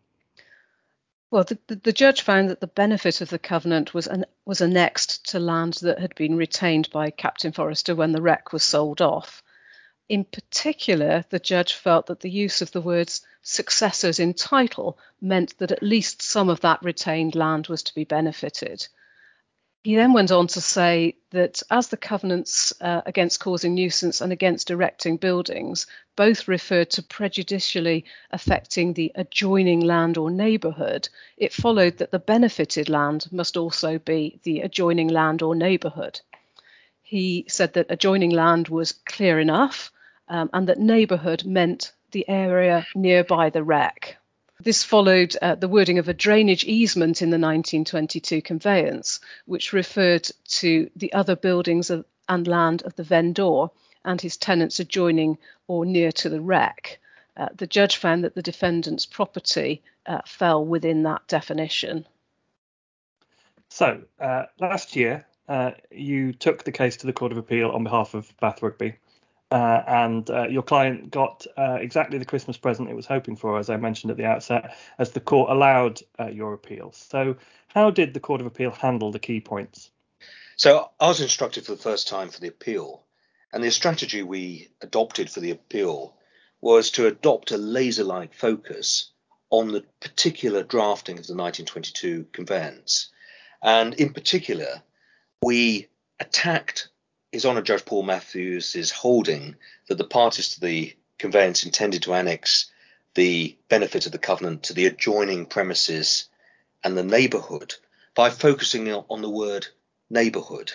Well, 1.36 1.44
the, 1.44 1.76
the, 1.76 1.92
judge 1.92 2.22
found 2.22 2.48
that 2.48 2.60
the 2.60 2.66
benefit 2.66 3.20
of 3.20 3.28
the 3.28 3.38
covenant 3.38 3.92
was 3.92 4.06
an, 4.06 4.24
was 4.46 4.62
annexed 4.62 5.28
to 5.32 5.38
land 5.38 5.74
that 5.82 5.98
had 5.98 6.14
been 6.14 6.34
retained 6.34 6.88
by 6.88 7.10
Captain 7.10 7.52
Forrester 7.52 7.94
when 7.94 8.12
the 8.12 8.22
Rec 8.22 8.54
was 8.54 8.62
sold 8.62 9.02
off. 9.02 9.42
In 10.08 10.24
particular, 10.24 11.26
the 11.28 11.38
judge 11.38 11.74
felt 11.74 12.06
that 12.06 12.20
the 12.20 12.30
use 12.30 12.62
of 12.62 12.72
the 12.72 12.80
words 12.80 13.20
successors 13.42 14.18
in 14.18 14.32
title 14.32 14.98
meant 15.20 15.58
that 15.58 15.72
at 15.72 15.82
least 15.82 16.22
some 16.22 16.48
of 16.48 16.62
that 16.62 16.82
retained 16.82 17.34
land 17.34 17.66
was 17.66 17.82
to 17.82 17.94
be 17.94 18.04
benefited. 18.04 18.88
He 19.86 19.94
then 19.94 20.12
went 20.12 20.32
on 20.32 20.48
to 20.48 20.60
say 20.60 21.14
that 21.30 21.62
as 21.70 21.86
the 21.86 21.96
covenants 21.96 22.72
uh, 22.80 23.02
against 23.06 23.38
causing 23.38 23.76
nuisance 23.76 24.20
and 24.20 24.32
against 24.32 24.68
erecting 24.68 25.16
buildings 25.16 25.86
both 26.16 26.48
referred 26.48 26.90
to 26.90 27.04
prejudicially 27.04 28.04
affecting 28.32 28.94
the 28.94 29.12
adjoining 29.14 29.78
land 29.78 30.18
or 30.18 30.28
neighbourhood, 30.28 31.08
it 31.36 31.52
followed 31.52 31.98
that 31.98 32.10
the 32.10 32.18
benefited 32.18 32.88
land 32.88 33.28
must 33.30 33.56
also 33.56 34.00
be 34.00 34.40
the 34.42 34.58
adjoining 34.62 35.06
land 35.06 35.40
or 35.40 35.54
neighbourhood. 35.54 36.20
He 37.00 37.44
said 37.46 37.74
that 37.74 37.86
adjoining 37.88 38.30
land 38.30 38.66
was 38.66 38.90
clear 38.90 39.38
enough 39.38 39.92
um, 40.26 40.50
and 40.52 40.68
that 40.68 40.80
neighbourhood 40.80 41.44
meant 41.44 41.92
the 42.10 42.28
area 42.28 42.88
nearby 42.96 43.50
the 43.50 43.62
Rec. 43.62 44.16
This 44.60 44.82
followed 44.82 45.36
uh, 45.42 45.54
the 45.54 45.68
wording 45.68 45.98
of 45.98 46.08
a 46.08 46.14
drainage 46.14 46.64
easement 46.64 47.20
in 47.20 47.28
the 47.28 47.38
1922 47.38 48.40
conveyance, 48.40 49.20
which 49.44 49.72
referred 49.72 50.28
to 50.48 50.90
the 50.96 51.12
other 51.12 51.36
buildings 51.36 51.90
of, 51.90 52.06
and 52.28 52.48
land 52.48 52.82
of 52.82 52.96
the 52.96 53.04
vendor 53.04 53.66
and 54.04 54.20
his 54.20 54.36
tenants 54.36 54.80
adjoining 54.80 55.36
or 55.66 55.84
near 55.84 56.10
to 56.12 56.30
the 56.30 56.40
Rec. 56.40 56.98
Uh, 57.36 57.48
the 57.54 57.66
judge 57.66 57.96
found 57.96 58.24
that 58.24 58.34
the 58.34 58.42
defendant's 58.42 59.04
property 59.04 59.82
uh, 60.06 60.22
fell 60.24 60.64
within 60.64 61.02
that 61.02 61.26
definition. 61.28 62.06
So, 63.68 64.02
uh, 64.18 64.44
last 64.58 64.96
year, 64.96 65.26
uh, 65.48 65.72
you 65.90 66.32
took 66.32 66.64
the 66.64 66.72
case 66.72 66.96
to 66.98 67.06
the 67.06 67.12
Court 67.12 67.32
of 67.32 67.38
Appeal 67.38 67.70
on 67.70 67.84
behalf 67.84 68.14
of 68.14 68.32
Bath 68.40 68.62
Rugby 68.62 68.96
uh, 69.50 69.82
and 69.86 70.28
uh, 70.30 70.48
your 70.48 70.62
client 70.62 71.10
got 71.10 71.46
uh, 71.56 71.78
exactly 71.80 72.18
the 72.18 72.24
Christmas 72.24 72.56
present 72.56 72.90
it 72.90 72.96
was 72.96 73.06
hoping 73.06 73.36
for, 73.36 73.58
as 73.58 73.70
I 73.70 73.76
mentioned 73.76 74.10
at 74.10 74.16
the 74.16 74.24
outset, 74.24 74.76
as 74.98 75.12
the 75.12 75.20
court 75.20 75.50
allowed 75.50 76.00
uh, 76.18 76.26
your 76.26 76.52
appeal. 76.52 76.92
So, 76.92 77.36
how 77.68 77.90
did 77.90 78.14
the 78.14 78.20
Court 78.20 78.40
of 78.40 78.46
Appeal 78.46 78.70
handle 78.70 79.12
the 79.12 79.18
key 79.18 79.40
points? 79.40 79.90
So, 80.56 80.90
I 80.98 81.08
was 81.08 81.20
instructed 81.20 81.66
for 81.66 81.72
the 81.72 81.82
first 81.82 82.08
time 82.08 82.30
for 82.30 82.40
the 82.40 82.48
appeal, 82.48 83.04
and 83.52 83.62
the 83.62 83.70
strategy 83.70 84.22
we 84.22 84.70
adopted 84.80 85.30
for 85.30 85.40
the 85.40 85.52
appeal 85.52 86.16
was 86.60 86.90
to 86.92 87.06
adopt 87.06 87.52
a 87.52 87.58
laser 87.58 88.04
like 88.04 88.34
focus 88.34 89.12
on 89.50 89.68
the 89.68 89.84
particular 90.00 90.64
drafting 90.64 91.18
of 91.18 91.26
the 91.26 91.34
1922 91.34 92.26
conveyance. 92.32 93.10
And 93.62 93.94
in 93.94 94.12
particular, 94.12 94.82
we 95.42 95.88
attacked 96.18 96.88
his 97.32 97.44
Honour 97.44 97.62
Judge 97.62 97.84
Paul 97.84 98.04
Matthews 98.04 98.76
is 98.76 98.90
holding 98.90 99.56
that 99.88 99.98
the 99.98 100.04
parties 100.04 100.54
to 100.54 100.60
the 100.60 100.96
conveyance 101.18 101.64
intended 101.64 102.02
to 102.04 102.14
annex 102.14 102.70
the 103.14 103.58
benefit 103.68 104.06
of 104.06 104.12
the 104.12 104.18
covenant 104.18 104.62
to 104.62 104.72
the 104.72 104.86
adjoining 104.86 105.44
premises 105.44 106.28
and 106.84 106.96
the 106.96 107.02
neighbourhood 107.02 107.74
by 108.14 108.30
focusing 108.30 108.92
on 108.92 109.22
the 109.22 109.28
word 109.28 109.66
neighbourhood. 110.08 110.72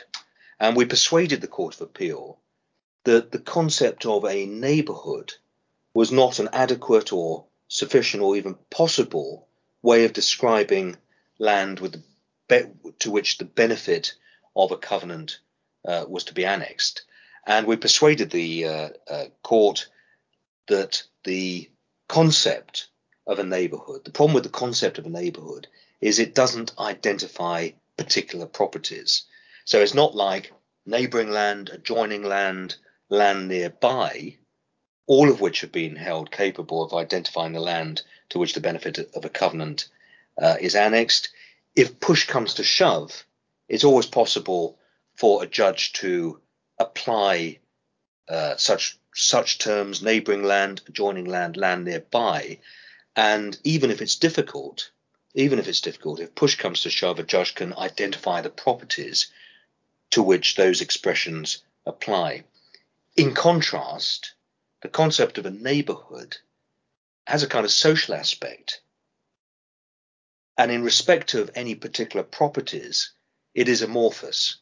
And 0.59 0.75
we 0.75 0.85
persuaded 0.85 1.39
the 1.41 1.47
Court 1.47 1.75
of 1.75 1.81
Appeal 1.81 2.37
that 3.05 3.31
the 3.31 3.39
concept 3.39 4.05
of 4.05 4.25
a 4.25 4.45
neighbourhood 4.45 5.33
was 5.93 6.11
not 6.11 6.39
an 6.39 6.49
adequate 6.51 7.13
or 7.13 7.45
sufficient 7.69 8.21
or 8.21 8.35
even 8.35 8.55
possible 8.69 9.47
way 9.81 10.03
of 10.05 10.13
describing 10.13 10.97
land 11.39 11.79
with 11.79 12.03
the, 12.47 12.71
to 12.99 13.09
which 13.09 13.37
the 13.37 13.45
benefit 13.45 14.13
of 14.55 14.71
a 14.71 14.77
covenant 14.77 15.39
uh, 15.85 16.05
was 16.07 16.25
to 16.25 16.33
be 16.33 16.45
annexed. 16.45 17.03
And 17.45 17.65
we 17.65 17.75
persuaded 17.75 18.29
the 18.29 18.65
uh, 18.65 18.89
uh, 19.09 19.25
court 19.43 19.87
that 20.67 21.03
the 21.23 21.69
concept 22.07 22.87
of 23.27 23.39
a 23.39 23.43
neighborhood, 23.43 24.03
the 24.05 24.11
problem 24.11 24.35
with 24.35 24.43
the 24.43 24.49
concept 24.49 24.97
of 24.97 25.05
a 25.05 25.09
neighborhood 25.09 25.67
is 25.99 26.19
it 26.19 26.35
doesn't 26.35 26.77
identify 26.79 27.69
particular 27.97 28.45
properties. 28.45 29.23
So 29.65 29.79
it's 29.79 29.93
not 29.93 30.15
like 30.15 30.53
neighboring 30.85 31.29
land, 31.29 31.69
adjoining 31.69 32.23
land, 32.23 32.75
land 33.09 33.47
nearby, 33.47 34.37
all 35.07 35.29
of 35.29 35.41
which 35.41 35.61
have 35.61 35.71
been 35.71 35.95
held 35.95 36.31
capable 36.31 36.83
of 36.83 36.93
identifying 36.93 37.53
the 37.53 37.59
land 37.59 38.01
to 38.29 38.39
which 38.39 38.53
the 38.53 38.59
benefit 38.59 38.97
of 39.15 39.25
a 39.25 39.29
covenant 39.29 39.87
uh, 40.41 40.55
is 40.59 40.75
annexed. 40.75 41.29
If 41.75 41.99
push 41.99 42.27
comes 42.27 42.55
to 42.55 42.63
shove, 42.63 43.25
it's 43.67 43.83
always 43.83 44.05
possible 44.05 44.77
for 45.21 45.43
a 45.43 45.47
judge 45.47 45.93
to 45.93 46.41
apply 46.79 47.59
uh, 48.27 48.55
such 48.57 48.97
such 49.13 49.59
terms, 49.59 50.01
neighbouring 50.01 50.41
land, 50.41 50.81
adjoining 50.87 51.25
land, 51.25 51.55
land 51.55 51.85
nearby, 51.85 52.57
and 53.15 53.59
even 53.63 53.91
if 53.91 54.01
it's 54.01 54.15
difficult, 54.15 54.89
even 55.35 55.59
if 55.59 55.67
it's 55.67 55.81
difficult, 55.81 56.19
if 56.19 56.33
push 56.33 56.55
comes 56.55 56.81
to 56.81 56.89
shove, 56.89 57.19
a 57.19 57.23
judge 57.23 57.53
can 57.53 57.71
identify 57.77 58.41
the 58.41 58.49
properties 58.49 59.31
to 60.09 60.23
which 60.23 60.55
those 60.55 60.81
expressions 60.81 61.63
apply. 61.85 62.43
In 63.15 63.35
contrast, 63.35 64.33
the 64.81 64.89
concept 64.89 65.37
of 65.37 65.45
a 65.45 65.51
neighbourhood 65.51 66.37
has 67.27 67.43
a 67.43 67.47
kind 67.47 67.63
of 67.63 67.71
social 67.71 68.15
aspect. 68.15 68.81
And 70.57 70.71
in 70.71 70.83
respect 70.83 71.35
of 71.35 71.51
any 71.53 71.75
particular 71.75 72.23
properties, 72.23 73.13
it 73.53 73.69
is 73.69 73.83
amorphous. 73.83 74.60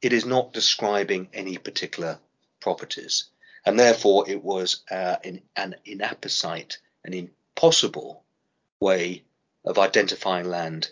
It 0.00 0.12
is 0.12 0.24
not 0.24 0.52
describing 0.52 1.28
any 1.32 1.58
particular 1.58 2.18
properties. 2.60 3.24
And 3.64 3.78
therefore, 3.78 4.28
it 4.30 4.42
was 4.42 4.82
uh, 4.90 5.16
an 5.56 5.74
inapposite, 5.84 6.78
an 7.04 7.12
impossible 7.14 8.24
way 8.80 9.24
of 9.64 9.78
identifying 9.78 10.48
land 10.48 10.90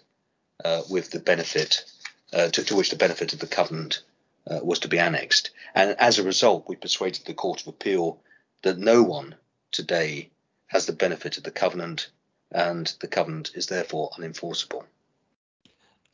uh, 0.64 0.82
with 0.90 1.10
the 1.10 1.20
benefit 1.20 1.84
uh, 2.32 2.48
to, 2.48 2.64
to, 2.64 2.76
which 2.76 2.90
the 2.90 2.96
benefit 2.96 3.32
of 3.32 3.38
the 3.38 3.46
covenant 3.46 4.02
uh, 4.50 4.60
was 4.62 4.80
to 4.80 4.88
be 4.88 4.98
annexed. 4.98 5.50
And 5.74 5.96
as 5.98 6.18
a 6.18 6.24
result, 6.24 6.68
we 6.68 6.76
persuaded 6.76 7.24
the 7.24 7.34
Court 7.34 7.62
of 7.62 7.68
Appeal 7.68 8.20
that 8.62 8.78
no 8.78 9.02
one 9.02 9.36
today 9.70 10.30
has 10.66 10.86
the 10.86 10.92
benefit 10.92 11.38
of 11.38 11.44
the 11.44 11.50
covenant, 11.50 12.08
and 12.50 12.92
the 13.00 13.08
covenant 13.08 13.52
is 13.54 13.66
therefore 13.66 14.10
unenforceable. 14.18 14.84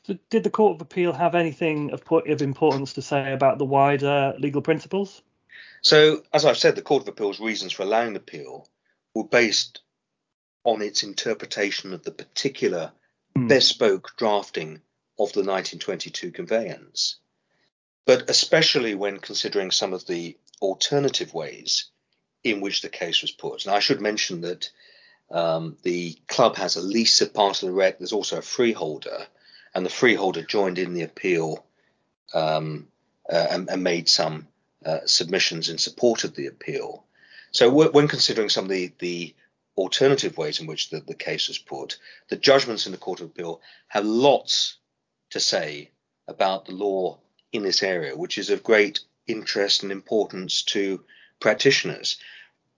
So 0.05 0.19
did 0.31 0.43
the 0.43 0.51
Court 0.51 0.77
of 0.77 0.81
Appeal 0.81 1.13
have 1.13 1.35
anything 1.35 1.93
of, 1.93 2.03
of 2.11 2.43
importance 2.43 2.95
to 2.95 3.03
say 3.03 3.33
about 3.33 3.59
the 3.59 3.65
wider 3.65 4.35
legal 4.39 4.63
principles? 4.63 5.23
So, 5.81 6.23
as 6.33 6.45
I've 6.45 6.59
said, 6.59 6.75
the 6.75 6.83
Court 6.83 7.03
of 7.03 7.09
Appeal's 7.09 7.41
reasons 7.41 7.73
for 7.73 7.83
allowing 7.83 8.13
the 8.13 8.21
appeal 8.21 8.69
were 9.15 9.25
based 9.25 9.81
on 10.65 10.83
its 10.83 11.03
interpretation 11.03 11.93
of 11.93 12.03
the 12.03 12.11
particular 12.11 12.93
mm. 13.37 13.49
bespoke 13.49 14.13
drafting 14.17 14.81
of 15.19 15.33
the 15.33 15.41
1922 15.41 16.31
conveyance, 16.33 17.17
but 18.07 18.29
especially 18.31 18.95
when 18.95 19.19
considering 19.19 19.71
some 19.71 19.93
of 19.93 20.07
the 20.07 20.37
alternative 20.61 21.35
ways 21.35 21.87
in 22.45 22.61
which 22.61 22.83
the 22.83 22.89
case 22.89 23.23
was 23.23 23.31
put. 23.31 23.65
And 23.65 23.75
I 23.75 23.81
should 23.81 24.01
mention 24.01 24.41
that 24.43 24.71
um, 25.31 25.77
the 25.83 26.17
club 26.29 26.57
has 26.57 26.77
a 26.77 26.83
lease 26.83 27.21
of 27.21 27.35
part 27.35 27.63
of 27.63 27.69
the 27.69 27.73
Rec. 27.73 27.99
There's 27.99 28.13
also 28.13 28.39
a 28.39 28.43
freeholder, 28.43 29.27
and 29.75 29.85
the 29.85 29.91
freeholder 29.91 30.43
joined 30.43 30.79
in 30.79 30.95
the 30.95 31.03
appeal 31.03 31.65
um, 32.35 32.89
uh, 33.31 33.47
and, 33.51 33.69
and, 33.71 33.83
made 33.83 34.09
some 34.09 34.49
uh, 34.85 34.99
submissions 35.07 35.69
in 35.69 35.79
support 35.79 36.25
of 36.25 36.35
the 36.35 36.47
appeal. 36.47 37.05
So 37.51 37.71
when 37.71 38.09
considering 38.09 38.49
some 38.49 38.65
of 38.65 38.71
the, 38.71 38.93
the 38.99 39.35
alternative 39.77 40.37
ways 40.39 40.61
in 40.61 40.67
which 40.67 40.91
the, 40.91 41.01
the 41.01 41.15
case 41.15 41.49
was 41.49 41.59
put, 41.59 41.99
the 42.29 42.37
judgments 42.37 42.87
in 42.87 42.93
the 42.93 42.99
Court 42.99 43.21
of 43.21 43.27
Appeal 43.27 43.61
have 43.89 44.05
lots 44.05 44.77
to 45.31 45.41
say 45.41 45.91
about 46.29 46.65
the 46.65 46.73
law 46.73 47.19
in 47.53 47.63
this 47.63 47.83
area, 47.83 48.17
which 48.17 48.39
is 48.39 48.51
of 48.51 48.63
great 48.63 49.01
interest 49.27 49.83
and 49.83 49.93
importance 49.93 50.63
to 50.63 51.05
practitioners. 51.41 52.17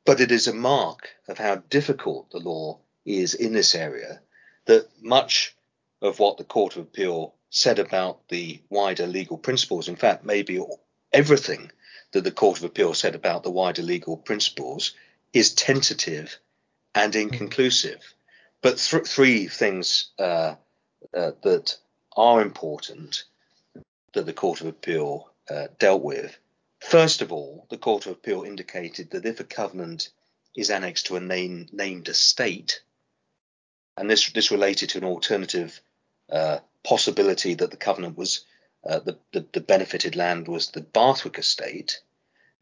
But 0.05 0.21
it 0.21 0.31
is 0.31 0.47
a 0.47 0.55
mark 0.55 1.09
of 1.29 1.39
how 1.39 1.57
difficult 1.71 2.31
the 2.31 2.39
law 2.39 2.79
is 3.05 3.35
in 3.35 3.53
this 3.53 3.75
area 3.75 4.21
that 4.67 4.89
much 5.01 5.55
of 6.05 6.19
what 6.19 6.37
the 6.37 6.45
Court 6.45 6.77
of 6.77 6.83
Appeal 6.83 7.35
said 7.49 7.79
about 7.79 8.29
the 8.29 8.61
wider 8.69 9.07
legal 9.07 9.39
principles, 9.39 9.89
in 9.89 9.97
fact, 9.97 10.25
maybe 10.25 10.61
everything 11.13 11.71
that 12.13 12.25
the 12.25 12.31
Court 12.31 12.59
of 12.59 12.65
Appeal 12.65 12.93
said 12.93 13.15
about 13.15 13.43
the 13.43 13.51
wider 13.51 13.83
legal 13.83 14.17
principles, 14.17 14.95
is 15.33 15.55
tentative 15.55 16.39
and 16.95 17.15
hmm. 17.15 17.21
inconclusive. 17.21 18.01
But 18.61 18.79
th- 18.79 19.07
three 19.07 19.49
things 19.49 20.11
uh, 20.19 20.57
uh, 21.15 21.33
that 21.43 21.77
are 22.17 22.43
important 22.43 23.25
that 24.13 24.27
the 24.27 24.33
Court 24.33 24.61
of 24.61 24.67
Appeal 24.67 25.31
uh, 25.51 25.69
dealt 25.79 26.03
with. 26.03 26.39
First 26.81 27.23
of 27.23 27.33
all, 27.33 27.67
the 27.71 27.79
Court 27.79 28.05
of 28.07 28.13
Appeal 28.13 28.45
indicated 28.45 29.11
that 29.11 29.25
if 29.25 29.41
a 29.41 29.45
covenant 29.45 30.11
is 30.55 30.71
annexed 30.71 31.07
to 31.07 31.17
a 31.17 31.21
name, 31.21 31.67
named 31.73 32.09
estate, 32.09 32.83
and 33.97 34.11
this 34.11 34.31
this 34.31 34.51
related 34.51 34.91
to 34.91 34.99
an 34.99 35.05
alternative 35.05 35.81
uh, 36.35 36.59
possibility 36.83 37.55
that 37.55 37.71
the 37.71 37.77
covenant 37.77 38.19
was 38.19 38.45
uh, 38.85 38.99
the, 38.99 39.19
the, 39.33 39.47
the 39.53 39.61
benefited 39.61 40.17
land 40.17 40.49
was 40.49 40.71
the 40.71 40.83
Bathwick 40.83 41.39
estate. 41.39 42.01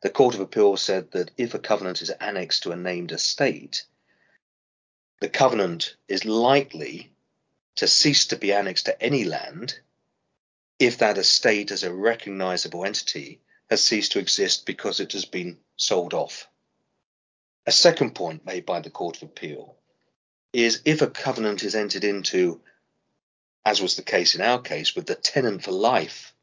The 0.02 0.10
Court 0.10 0.34
of 0.34 0.40
Appeal 0.40 0.76
said 0.76 1.10
that 1.12 1.30
if 1.36 1.54
a 1.54 1.58
covenant 1.58 2.02
is 2.02 2.10
annexed 2.10 2.62
to 2.64 2.72
a 2.72 2.76
named 2.76 3.12
estate, 3.12 3.84
the 5.20 5.28
covenant 5.28 5.96
is 6.06 6.24
likely 6.24 7.12
to 7.76 7.88
cease 7.88 8.26
to 8.26 8.36
be 8.36 8.52
annexed 8.52 8.86
to 8.86 9.02
any 9.02 9.24
land 9.24 9.78
if 10.78 10.98
that 10.98 11.18
estate 11.18 11.70
as 11.70 11.82
a 11.82 11.94
recognizable 11.94 12.84
entity 12.84 13.40
has 13.70 13.82
ceased 13.82 14.12
to 14.12 14.18
exist 14.18 14.66
because 14.66 15.00
it 15.00 15.12
has 15.12 15.24
been 15.24 15.56
sold 15.76 16.12
off. 16.12 16.48
A 17.66 17.72
second 17.72 18.14
point 18.14 18.44
made 18.44 18.66
by 18.66 18.80
the 18.80 18.90
Court 18.90 19.16
of 19.16 19.22
Appeal 19.22 19.76
is 20.52 20.82
if 20.84 21.00
a 21.00 21.06
covenant 21.06 21.62
is 21.62 21.74
entered 21.74 22.04
into, 22.04 22.60
as 23.64 23.80
was 23.80 23.96
the 23.96 24.02
case 24.02 24.34
in 24.34 24.40
our 24.40 24.60
case, 24.60 24.94
with 24.94 25.06
the 25.06 25.14
tenant 25.14 25.64
for 25.64 25.72
life 25.72 26.34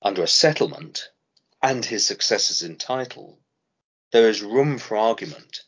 under 0.00 0.22
a 0.22 0.28
settlement 0.28 1.10
and 1.62 1.84
his 1.84 2.06
successors 2.06 2.62
in 2.62 2.76
title, 2.76 3.38
there 4.12 4.28
is 4.28 4.42
room 4.42 4.78
for 4.78 4.96
argument 4.96 5.62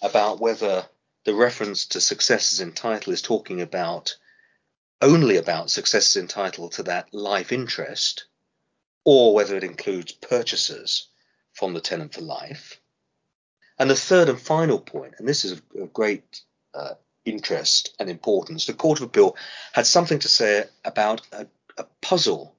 about 0.00 0.40
whether 0.40 0.88
the 1.24 1.34
reference 1.34 1.86
to 1.86 2.00
successors 2.00 2.60
in 2.60 2.72
title 2.72 3.12
is 3.12 3.22
talking 3.22 3.60
about 3.60 4.16
only 5.02 5.36
about 5.36 5.70
successors 5.70 6.16
in 6.16 6.28
title 6.28 6.68
to 6.70 6.82
that 6.84 7.12
life 7.12 7.52
interest, 7.52 8.26
or 9.04 9.34
whether 9.34 9.56
it 9.56 9.64
includes 9.64 10.12
purchasers 10.12 11.08
from 11.52 11.74
the 11.74 11.80
tenant 11.80 12.14
for 12.14 12.22
life. 12.22 12.80
And 13.78 13.90
the 13.90 13.96
third 13.96 14.28
and 14.28 14.40
final 14.40 14.78
point, 14.78 15.14
and 15.18 15.28
this 15.28 15.44
is 15.44 15.60
of 15.78 15.92
great 15.92 16.42
uh, 16.72 16.94
interest 17.26 17.94
and 17.98 18.08
importance, 18.08 18.64
the 18.64 18.72
Court 18.72 19.00
of 19.00 19.06
Appeal 19.06 19.36
had 19.72 19.86
something 19.86 20.18
to 20.20 20.28
say 20.28 20.64
about 20.84 21.20
a, 21.32 21.46
a 21.76 21.84
puzzle 22.00 22.56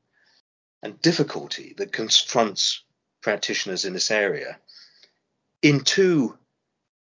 and 0.84 1.02
difficulty 1.02 1.74
that 1.78 1.92
confronts 1.92 2.84
practitioners 3.22 3.86
in 3.86 3.94
this 3.94 4.12
area. 4.12 4.60
In 5.62 5.82
two 5.82 6.38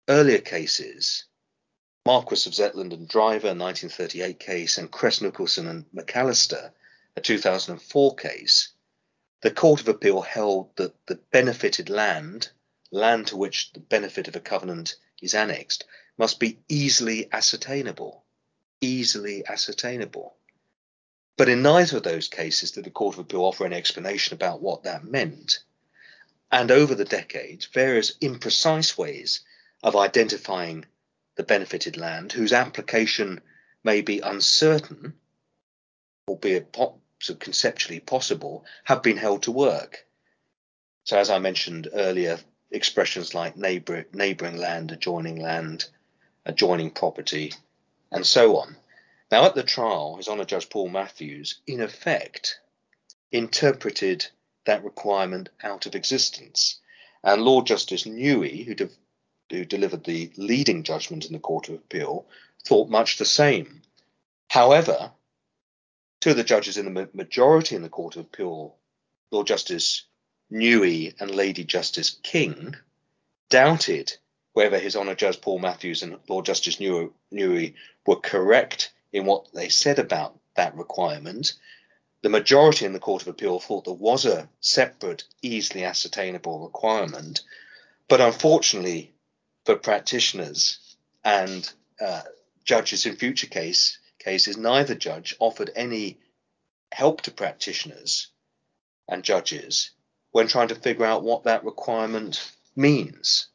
earlier 0.09 0.41
cases, 0.41 1.25
Marquis 2.05 2.49
of 2.49 2.55
Zetland 2.55 2.93
and 2.93 3.07
Driver, 3.07 3.55
1938 3.55 4.41
case, 4.41 4.79
and 4.79 4.91
Crest 4.91 5.23
Nicholson 5.23 5.69
and 5.69 5.85
McAllister, 5.95 6.73
a 7.17 7.21
2004 7.21 8.17
case, 8.17 8.71
the 9.43 9.51
Court 9.51 9.81
of 9.81 9.89
Appeal 9.89 10.23
held 10.23 10.75
that 10.77 10.95
the 11.07 11.17
benefited 11.31 11.89
land, 11.89 12.51
land 12.91 13.29
to 13.29 13.37
which 13.37 13.73
the 13.73 13.81
benefit 13.81 14.27
of 14.27 14.35
a 14.35 14.41
covenant 14.41 14.97
is 15.21 15.35
annexed, 15.35 15.85
must 16.19 16.39
be 16.39 16.59
easily 16.69 17.29
ascertainable. 17.33 18.25
Easily 18.81 19.45
ascertainable. 19.47 20.35
But 21.37 21.49
in 21.49 21.63
neither 21.63 21.97
of 21.97 22.03
those 22.03 22.29
cases 22.29 22.73
did 22.73 22.85
the 22.85 22.91
Court 22.91 23.15
of 23.15 23.21
Appeal 23.21 23.41
offer 23.41 23.65
any 23.65 23.77
explanation 23.77 24.35
about 24.35 24.61
what 24.61 24.83
that 24.83 25.05
meant. 25.05 25.61
And 26.51 26.71
over 26.71 26.95
the 26.95 27.05
decades, 27.05 27.67
various 27.67 28.17
imprecise 28.19 28.99
ways 28.99 29.41
of 29.83 29.97
identifying 29.97 30.85
the 31.37 31.43
benefited 31.43 31.97
land, 31.97 32.33
whose 32.33 32.53
application 32.53 33.41
may 33.83 34.03
be 34.03 34.21
uncertain, 34.21 35.15
albeit 36.29 36.73
po- 36.73 37.01
so 37.21 37.35
conceptually 37.35 38.01
possible, 38.01 38.65
have 38.85 39.03
been 39.03 39.17
held 39.17 39.45
to 39.45 39.51
work. 39.51 40.07
So, 41.05 41.19
as 41.19 41.31
I 41.31 41.39
mentioned 41.39 41.89
earlier, 41.93 42.39
expressions 42.71 43.35
like 43.35 43.57
neighbor, 43.57 44.07
neighbouring 44.13 44.59
land, 44.59 44.93
adjoining 44.93 45.41
land, 45.41 45.89
adjoining 46.45 46.91
property, 46.91 47.53
and 48.11 48.27
so 48.27 48.59
on. 48.59 48.77
Now, 49.31 49.47
at 49.47 49.55
the 49.55 49.63
trial, 49.63 50.17
His 50.17 50.29
Honour 50.29 50.45
Judge 50.45 50.69
Paul 50.69 50.89
Matthews, 50.89 51.61
in 51.67 51.81
effect, 51.81 52.61
interpreted 53.31 54.27
that 54.67 54.85
requirement 54.85 55.49
out 55.63 55.87
of 55.87 55.95
existence. 55.95 56.79
And 57.25 57.43
Lord 57.43 57.67
Justice 57.67 58.05
Nugee, 58.05 58.65
who, 58.65 58.75
de- 58.75 58.91
who 59.51 59.65
delivered 59.65 60.05
the 60.05 60.31
leading 60.37 60.83
judgment 60.83 61.25
in 61.25 61.33
the 61.33 61.39
Court 61.39 61.69
of 61.69 61.77
Appeal, 61.77 62.27
thought 62.65 62.91
much 62.91 63.17
the 63.17 63.25
same. 63.25 63.83
However, 64.49 65.13
two 66.21 66.31
of 66.31 66.37
the 66.37 66.45
judges 66.45 66.77
in 66.77 66.93
the 66.93 67.09
majority 67.15 67.75
in 67.75 67.83
the 67.83 67.89
Court 67.89 68.17
of 68.17 68.27
Appeal, 68.27 68.77
Lord 69.31 69.47
Justice 69.47 70.03
Newey 70.53 71.15
and 71.19 71.31
Lady 71.31 71.65
Justice 71.65 72.11
King, 72.23 72.77
doubted 73.49 74.13
whether 74.53 74.79
His 74.79 74.97
Honour 74.97 75.15
Judge 75.15 75.41
Paul 75.41 75.59
Matthews 75.59 76.03
and 76.03 76.19
Lord 76.29 76.47
Justice 76.47 76.77
Nugee 76.77 77.75
were 78.07 78.17
correct 78.17 78.93
in 79.13 79.25
what 79.25 79.53
they 79.53 79.69
said 79.69 79.99
about 79.99 80.39
that 80.57 80.77
requirement. 80.77 81.55
The 82.23 82.29
majority 82.29 82.85
in 82.85 82.93
the 82.93 83.01
Court 83.01 83.23
of 83.23 83.29
Appeal 83.29 83.59
thought 83.59 83.85
there 83.85 83.95
was 83.95 84.25
a 84.25 84.49
separate, 84.61 85.25
easily 85.43 85.85
ascertainable 85.85 86.61
requirement, 86.61 87.41
but 88.09 88.21
unfortunately 88.21 89.13
for 89.65 89.77
practitioners 89.77 90.97
and 91.25 91.71
uh, 92.01 92.23
judges 92.65 93.07
in 93.07 93.17
future 93.17 93.47
case 93.47 93.99
cases, 94.19 94.57
neither 94.57 94.95
judge 94.95 95.35
offered 95.41 95.71
any 95.75 96.19
help 96.93 97.23
to 97.23 97.31
practitioners 97.31 98.29
and 99.09 99.25
judges 99.25 99.91
when 100.31 100.47
trying 100.47 100.69
to 100.69 100.75
figure 100.75 101.05
out 101.05 101.25
what 101.25 101.45
that 101.45 101.65
requirement 101.65 102.53
means. 102.77 103.49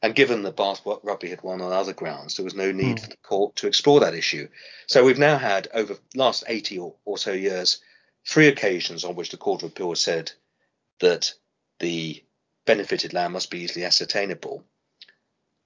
And 0.00 0.14
given 0.14 0.42
that 0.42 0.56
Bath 0.56 0.82
Rugby 0.84 1.30
had 1.30 1.42
won 1.42 1.60
on 1.60 1.72
other 1.72 1.92
grounds, 1.92 2.36
there 2.36 2.44
was 2.44 2.54
no 2.54 2.70
need 2.70 2.98
mm. 2.98 3.00
for 3.00 3.08
the 3.08 3.16
court 3.16 3.56
to 3.56 3.66
explore 3.66 4.00
that 4.00 4.14
issue. 4.14 4.48
So 4.86 5.04
we've 5.04 5.18
now 5.18 5.38
had, 5.38 5.68
over 5.74 5.94
the 5.94 6.00
last 6.18 6.44
80 6.46 6.78
or, 6.78 6.94
or 7.04 7.18
so 7.18 7.32
years, 7.32 7.80
three 8.26 8.46
occasions 8.48 9.04
on 9.04 9.16
which 9.16 9.30
the 9.30 9.36
Court 9.36 9.62
of 9.62 9.70
Appeal 9.70 9.94
said 9.96 10.30
that 11.00 11.34
the 11.80 12.22
benefited 12.64 13.12
land 13.12 13.32
must 13.32 13.50
be 13.50 13.60
easily 13.60 13.84
ascertainable. 13.84 14.64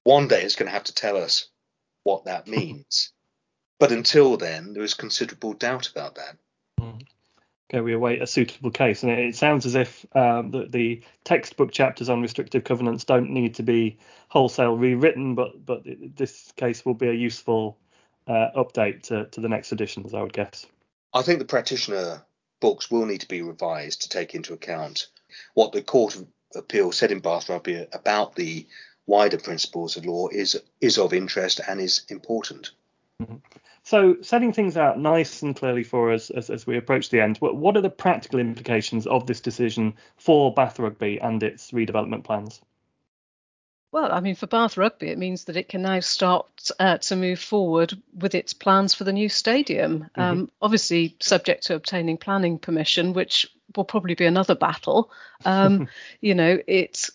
One 0.04 0.28
day 0.28 0.42
it's 0.42 0.56
going 0.56 0.66
to 0.66 0.72
have 0.72 0.84
to 0.84 0.94
tell 0.94 1.16
us 1.16 1.48
what 2.04 2.24
that 2.24 2.46
means. 2.58 3.12
but 3.78 3.92
until 3.92 4.36
then, 4.36 4.72
there 4.72 4.82
is 4.82 4.94
considerable 4.94 5.52
doubt 5.52 5.90
about 5.90 6.14
that. 6.14 6.36
Mm 6.80 7.06
okay, 7.72 7.80
we 7.80 7.94
await 7.94 8.20
a 8.20 8.26
suitable 8.26 8.70
case. 8.70 9.02
And 9.02 9.12
it, 9.12 9.18
it 9.18 9.36
sounds 9.36 9.64
as 9.66 9.74
if 9.74 10.04
um, 10.14 10.50
the, 10.50 10.66
the, 10.66 11.02
textbook 11.24 11.70
chapters 11.70 12.08
on 12.08 12.20
restrictive 12.20 12.64
covenants 12.64 13.04
don't 13.04 13.30
need 13.30 13.54
to 13.54 13.62
be 13.62 13.96
wholesale 14.28 14.76
rewritten, 14.76 15.36
but 15.36 15.64
but 15.64 15.82
this 15.84 16.52
case 16.56 16.84
will 16.84 16.94
be 16.94 17.08
a 17.08 17.12
useful 17.12 17.78
uh, 18.26 18.48
update 18.56 19.02
to, 19.02 19.26
to 19.26 19.40
the 19.40 19.48
next 19.48 19.72
editions, 19.72 20.12
I 20.12 20.20
would 20.20 20.32
guess. 20.32 20.66
I 21.14 21.22
think 21.22 21.38
the 21.38 21.44
practitioner 21.44 22.22
books 22.60 22.90
will 22.90 23.06
need 23.06 23.20
to 23.20 23.28
be 23.28 23.42
revised 23.42 24.02
to 24.02 24.08
take 24.08 24.34
into 24.34 24.52
account 24.52 25.08
what 25.54 25.72
the 25.72 25.82
Court 25.82 26.16
of 26.16 26.26
Appeal 26.56 26.92
said 26.92 27.12
in 27.12 27.20
Bath 27.20 27.48
Rugby 27.48 27.86
about 27.92 28.34
the 28.34 28.66
wider 29.06 29.38
principles 29.38 29.96
of 29.96 30.04
law 30.04 30.28
is 30.28 30.60
is 30.80 30.98
of 30.98 31.12
interest 31.12 31.60
and 31.66 31.80
is 31.80 32.04
important. 32.08 32.72
Mm-hmm. 33.22 33.36
So, 33.84 34.16
setting 34.22 34.52
things 34.52 34.76
out 34.76 34.98
nice 34.98 35.42
and 35.42 35.56
clearly 35.56 35.82
for 35.82 36.12
us 36.12 36.30
as, 36.30 36.50
as 36.50 36.66
we 36.66 36.76
approach 36.76 37.10
the 37.10 37.20
end, 37.20 37.38
what, 37.38 37.56
what 37.56 37.76
are 37.76 37.80
the 37.80 37.90
practical 37.90 38.38
implications 38.38 39.06
of 39.08 39.26
this 39.26 39.40
decision 39.40 39.94
for 40.16 40.54
Bath 40.54 40.78
Rugby 40.78 41.18
and 41.20 41.42
its 41.42 41.72
redevelopment 41.72 42.22
plans? 42.22 42.60
Well, 43.90 44.10
I 44.10 44.20
mean, 44.20 44.36
for 44.36 44.46
Bath 44.46 44.78
Rugby, 44.78 45.08
it 45.08 45.18
means 45.18 45.44
that 45.44 45.56
it 45.56 45.68
can 45.68 45.82
now 45.82 46.00
start 46.00 46.70
uh, 46.80 46.98
to 46.98 47.16
move 47.16 47.40
forward 47.40 47.92
with 48.16 48.34
its 48.34 48.54
plans 48.54 48.94
for 48.94 49.04
the 49.04 49.12
new 49.12 49.28
stadium. 49.28 50.04
Mm-hmm. 50.16 50.20
Um, 50.20 50.50
obviously, 50.62 51.16
subject 51.20 51.64
to 51.64 51.74
obtaining 51.74 52.16
planning 52.16 52.58
permission, 52.58 53.12
which 53.12 53.46
will 53.76 53.84
probably 53.84 54.14
be 54.14 54.24
another 54.24 54.54
battle. 54.54 55.10
Um, 55.44 55.88
you 56.20 56.34
know, 56.34 56.58
it's 56.66 57.10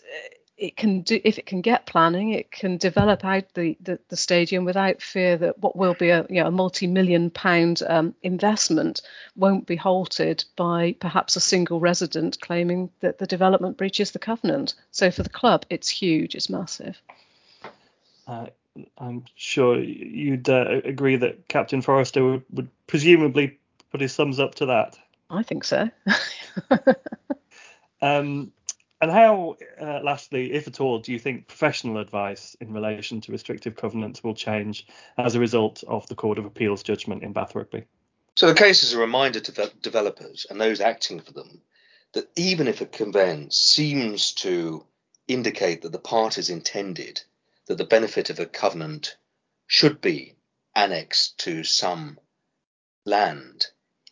it 0.58 0.76
can 0.76 1.02
do 1.02 1.20
if 1.24 1.38
it 1.38 1.46
can 1.46 1.62
get 1.62 1.86
planning, 1.86 2.32
it 2.32 2.50
can 2.50 2.78
develop 2.78 3.24
out 3.24 3.54
the, 3.54 3.78
the, 3.80 4.00
the 4.10 4.18
stadium 4.18 4.66
without 4.66 5.02
fear 5.02 5.38
that 5.38 5.60
what 5.60 5.76
will 5.76 5.94
be 5.94 6.10
a, 6.10 6.26
you 6.30 6.42
know, 6.42 6.48
a 6.48 6.52
multi-million 6.52 7.30
pound 7.30 7.84
um, 7.88 8.16
investment 8.24 9.02
won't 9.36 9.68
be 9.68 9.76
halted 9.76 10.44
by 10.56 10.96
perhaps 11.00 11.36
a 11.36 11.40
single 11.40 11.80
resident 11.80 12.42
claiming 12.42 12.90
that 13.02 13.20
the 13.20 13.28
development 13.28 13.78
breaches 13.78 14.12
the 14.12 14.20
covenant. 14.20 14.74
So 14.90 15.12
for 15.12 15.22
the 15.22 15.30
club, 15.30 15.66
it's 15.70 15.90
huge, 15.90 16.34
it's 16.34 16.50
massive. 16.50 17.00
Uh, 18.26 18.48
I'm 18.98 19.26
sure 19.36 19.80
you'd 19.80 20.50
uh, 20.50 20.82
agree 20.84 21.18
that 21.18 21.48
Captain 21.48 21.84
Forrester 21.84 22.24
would, 22.24 22.44
would 22.52 22.70
presumably 22.88 23.60
put 23.92 24.02
his 24.02 24.16
thumbs 24.16 24.40
up 24.40 24.56
to 24.56 24.66
that. 24.68 24.98
I 25.30 25.44
think 25.44 25.64
so. 25.66 25.90
um, 28.02 28.52
and 29.00 29.12
how, 29.12 29.58
uh, 29.80 30.00
lastly, 30.04 30.54
if 30.54 30.68
at 30.68 30.82
all, 30.82 31.00
do 31.00 31.12
you 31.12 31.20
think 31.20 31.48
professional 31.48 32.00
advice 32.00 32.56
in 32.60 32.74
relation 32.74 33.22
to 33.22 33.32
restrictive 33.32 33.76
covenants 33.76 34.24
will 34.24 34.34
change 34.34 34.88
as 35.18 35.36
a 35.36 35.40
result 35.40 35.84
of 35.88 36.08
the 36.08 36.16
Court 36.16 36.40
of 36.40 36.46
Appeal's 36.46 36.82
judgment 36.82 37.22
in 37.24 37.32
Bath 37.32 37.54
Rugby? 37.54 37.86
So 38.36 38.48
the 38.48 38.56
case 38.56 38.84
is 38.84 38.94
a 38.94 39.00
reminder 39.00 39.40
to 39.40 39.72
developers 39.82 40.48
and 40.50 40.60
those 40.60 40.82
acting 40.82 41.20
for 41.20 41.32
them 41.32 41.62
that 42.14 42.30
even 42.36 42.68
if 42.68 42.82
a 42.82 42.86
conveyance 42.86 43.58
seems 43.58 44.32
to 44.34 44.86
indicate 45.28 45.84
that 45.84 45.92
the 45.92 46.00
parties 46.00 46.50
intended 46.50 47.22
that 47.68 47.78
the 47.78 47.84
benefit 47.84 48.30
of 48.30 48.40
a 48.40 48.46
covenant 48.46 49.18
should 49.68 50.02
be 50.02 50.36
annexed 50.76 51.38
to 51.40 51.64
some 51.64 52.20
land, 53.06 53.68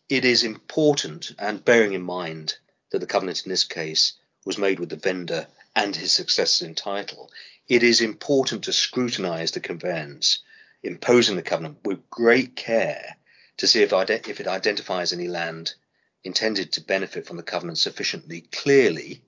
it 0.09 0.25
is 0.25 0.43
important, 0.43 1.31
and 1.39 1.65
bearing 1.65 1.93
in 1.93 2.01
mind 2.03 2.55
that 2.91 2.99
the 2.99 3.07
covenant 3.07 3.45
in 3.45 3.49
this 3.49 3.63
case 3.63 4.13
was 4.45 4.57
made 4.57 4.79
with 4.79 4.89
the 4.89 4.95
vendor 4.95 5.47
and 5.75 5.95
his 5.95 6.11
successors 6.11 6.65
in 6.65 6.75
title, 6.75 7.31
it 7.67 7.83
is 7.83 7.99
important 7.99 8.63
to 8.63 8.71
scrutinize 8.71 9.51
the 9.51 9.59
conveyance 9.59 10.39
imposing 10.83 11.35
the 11.35 11.41
covenant 11.41 11.79
with 11.83 12.09
great 12.09 12.55
care 12.55 13.17
to 13.57 13.67
see 13.67 13.81
if, 13.81 13.91
if 13.91 14.39
it 14.39 14.47
identifies 14.47 15.11
any 15.11 15.27
land 15.27 15.73
intended 16.23 16.71
to 16.73 16.81
benefit 16.81 17.25
from 17.25 17.37
the 17.37 17.43
covenant 17.43 17.77
sufficiently 17.77 18.41
clearly 18.51 19.21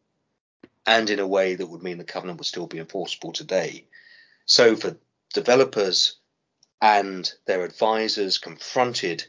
and 0.85 1.09
in 1.09 1.19
a 1.19 1.27
way 1.27 1.55
that 1.55 1.67
would 1.67 1.83
mean 1.83 1.97
the 1.97 2.03
covenant 2.03 2.39
would 2.39 2.47
still 2.47 2.67
be 2.67 2.79
enforceable 2.79 3.33
today. 3.33 3.85
So 4.45 4.75
for 4.75 4.97
developers 5.33 6.17
and 6.81 7.31
their 7.45 7.63
advisors 7.63 8.37
confronted 8.37 9.25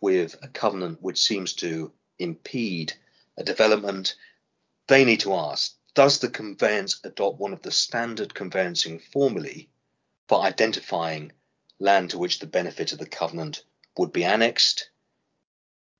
with 0.00 0.36
a 0.42 0.48
covenant 0.48 1.02
which 1.02 1.20
seems 1.20 1.52
to 1.54 1.92
impede 2.18 2.94
a 3.36 3.44
development 3.44 4.14
they 4.88 5.04
need 5.04 5.20
to 5.20 5.34
ask 5.34 5.74
Does 5.94 6.18
the 6.18 6.28
conveyance 6.28 7.00
adopt 7.04 7.38
one 7.38 7.52
of 7.52 7.62
the 7.62 7.70
standard 7.70 8.34
conveyancing 8.34 8.98
formulae 8.98 9.68
for 10.28 10.42
identifying 10.42 11.32
land 11.78 12.10
to 12.10 12.18
which 12.18 12.38
the 12.38 12.46
benefit 12.46 12.92
of 12.92 12.98
the 12.98 13.06
covenant 13.06 13.64
would 13.96 14.12
be 14.12 14.24
annexed? 14.24 14.90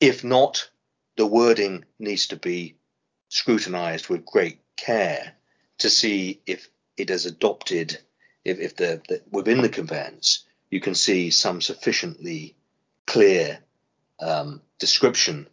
If 0.01 0.25
not, 0.25 0.71
the 1.17 1.27
wording 1.27 1.85
needs 1.99 2.27
to 2.29 2.37
be 2.37 2.77
scrutinized 3.29 4.09
with 4.09 4.25
great 4.25 4.61
care 4.77 5.35
to 5.79 5.91
see 5.91 6.41
if 6.47 6.69
it 6.97 7.09
has 7.09 7.27
adopted, 7.27 7.99
if, 8.45 8.59
if 8.59 8.77
the, 8.77 9.03
the, 9.09 9.23
within 9.31 9.63
the 9.63 9.69
conveyance 9.69 10.45
you 10.71 10.81
can 10.81 10.95
see 10.95 11.31
some 11.31 11.61
sufficiently 11.61 12.57
clear 13.07 13.59
um, 14.21 14.63
description 14.79 15.47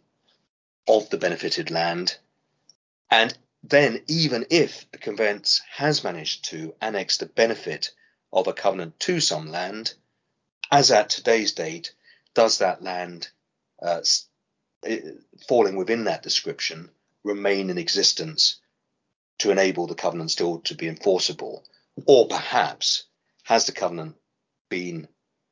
of 0.88 1.10
the 1.10 1.18
benefited 1.18 1.70
land 1.70 2.16
and 3.10 3.36
then, 3.62 4.02
even 4.06 4.46
if 4.50 4.90
the 4.90 4.98
conveyance 4.98 5.60
has 5.70 6.02
managed 6.02 6.46
to 6.46 6.74
annex 6.80 7.18
the 7.18 7.26
benefit 7.26 7.90
of 8.32 8.46
a 8.46 8.52
covenant 8.54 8.98
to 9.00 9.20
some 9.20 9.50
land, 9.50 9.94
as 10.70 10.90
at 10.90 11.10
today's 11.10 11.52
date, 11.52 11.92
does 12.34 12.58
that 12.58 12.82
land 12.82 13.28
uh, 13.82 14.00
falling 15.48 15.76
within 15.76 16.04
that 16.04 16.22
description 16.22 16.90
remain 17.24 17.70
in 17.70 17.78
existence 17.78 18.60
to 19.38 19.50
enable 19.50 19.86
the 19.86 19.94
covenant 19.94 20.30
still 20.30 20.60
to 20.60 20.74
be 20.74 20.88
enforceable? 20.88 21.64
Or 22.06 22.28
perhaps 22.28 23.04
has 23.44 23.66
the 23.66 23.72
covenant 23.72 24.16
been, 24.70 25.08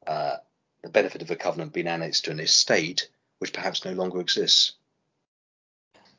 uh, 0.06 0.36
the 0.82 0.88
benefit 0.88 1.20
of 1.22 1.28
the 1.28 1.36
covenant 1.36 1.72
been 1.72 1.88
annexed 1.88 2.24
to 2.26 2.30
an 2.30 2.40
estate 2.40 3.10
which 3.38 3.52
perhaps 3.52 3.84
no 3.84 3.92
longer 3.92 4.20
exists? 4.20 4.72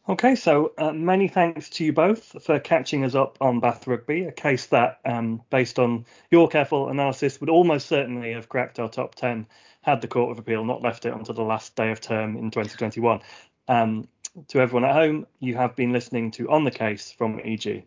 Okay, 0.07 0.35
so 0.35 0.73
uh, 0.77 0.91
many 0.91 1.27
thanks 1.27 1.69
to 1.71 1.85
you 1.85 1.93
both 1.93 2.43
for 2.43 2.59
catching 2.59 3.03
us 3.03 3.13
up 3.13 3.37
on 3.41 3.59
Bath 3.59 3.85
Rugby, 3.85 4.23
a 4.23 4.31
case 4.31 4.65
that, 4.67 4.99
um, 5.05 5.43
based 5.51 5.77
on 5.77 6.05
your 6.31 6.47
careful 6.47 6.89
analysis, 6.89 7.39
would 7.39 7.49
almost 7.49 7.87
certainly 7.87 8.33
have 8.33 8.49
cracked 8.49 8.79
our 8.79 8.89
top 8.89 9.13
10 9.15 9.45
had 9.81 10.01
the 10.01 10.07
Court 10.07 10.31
of 10.31 10.39
Appeal 10.39 10.65
not 10.65 10.81
left 10.81 11.05
it 11.05 11.13
until 11.13 11.35
the 11.35 11.43
last 11.43 11.75
day 11.75 11.91
of 11.91 12.01
term 12.01 12.35
in 12.37 12.51
2021. 12.51 13.21
Um, 13.67 14.07
to 14.47 14.59
everyone 14.59 14.85
at 14.89 14.95
home, 14.95 15.27
you 15.39 15.55
have 15.55 15.75
been 15.75 15.91
listening 15.91 16.31
to 16.31 16.49
On 16.49 16.63
the 16.63 16.71
Case 16.71 17.11
from 17.11 17.39
EG. 17.43 17.85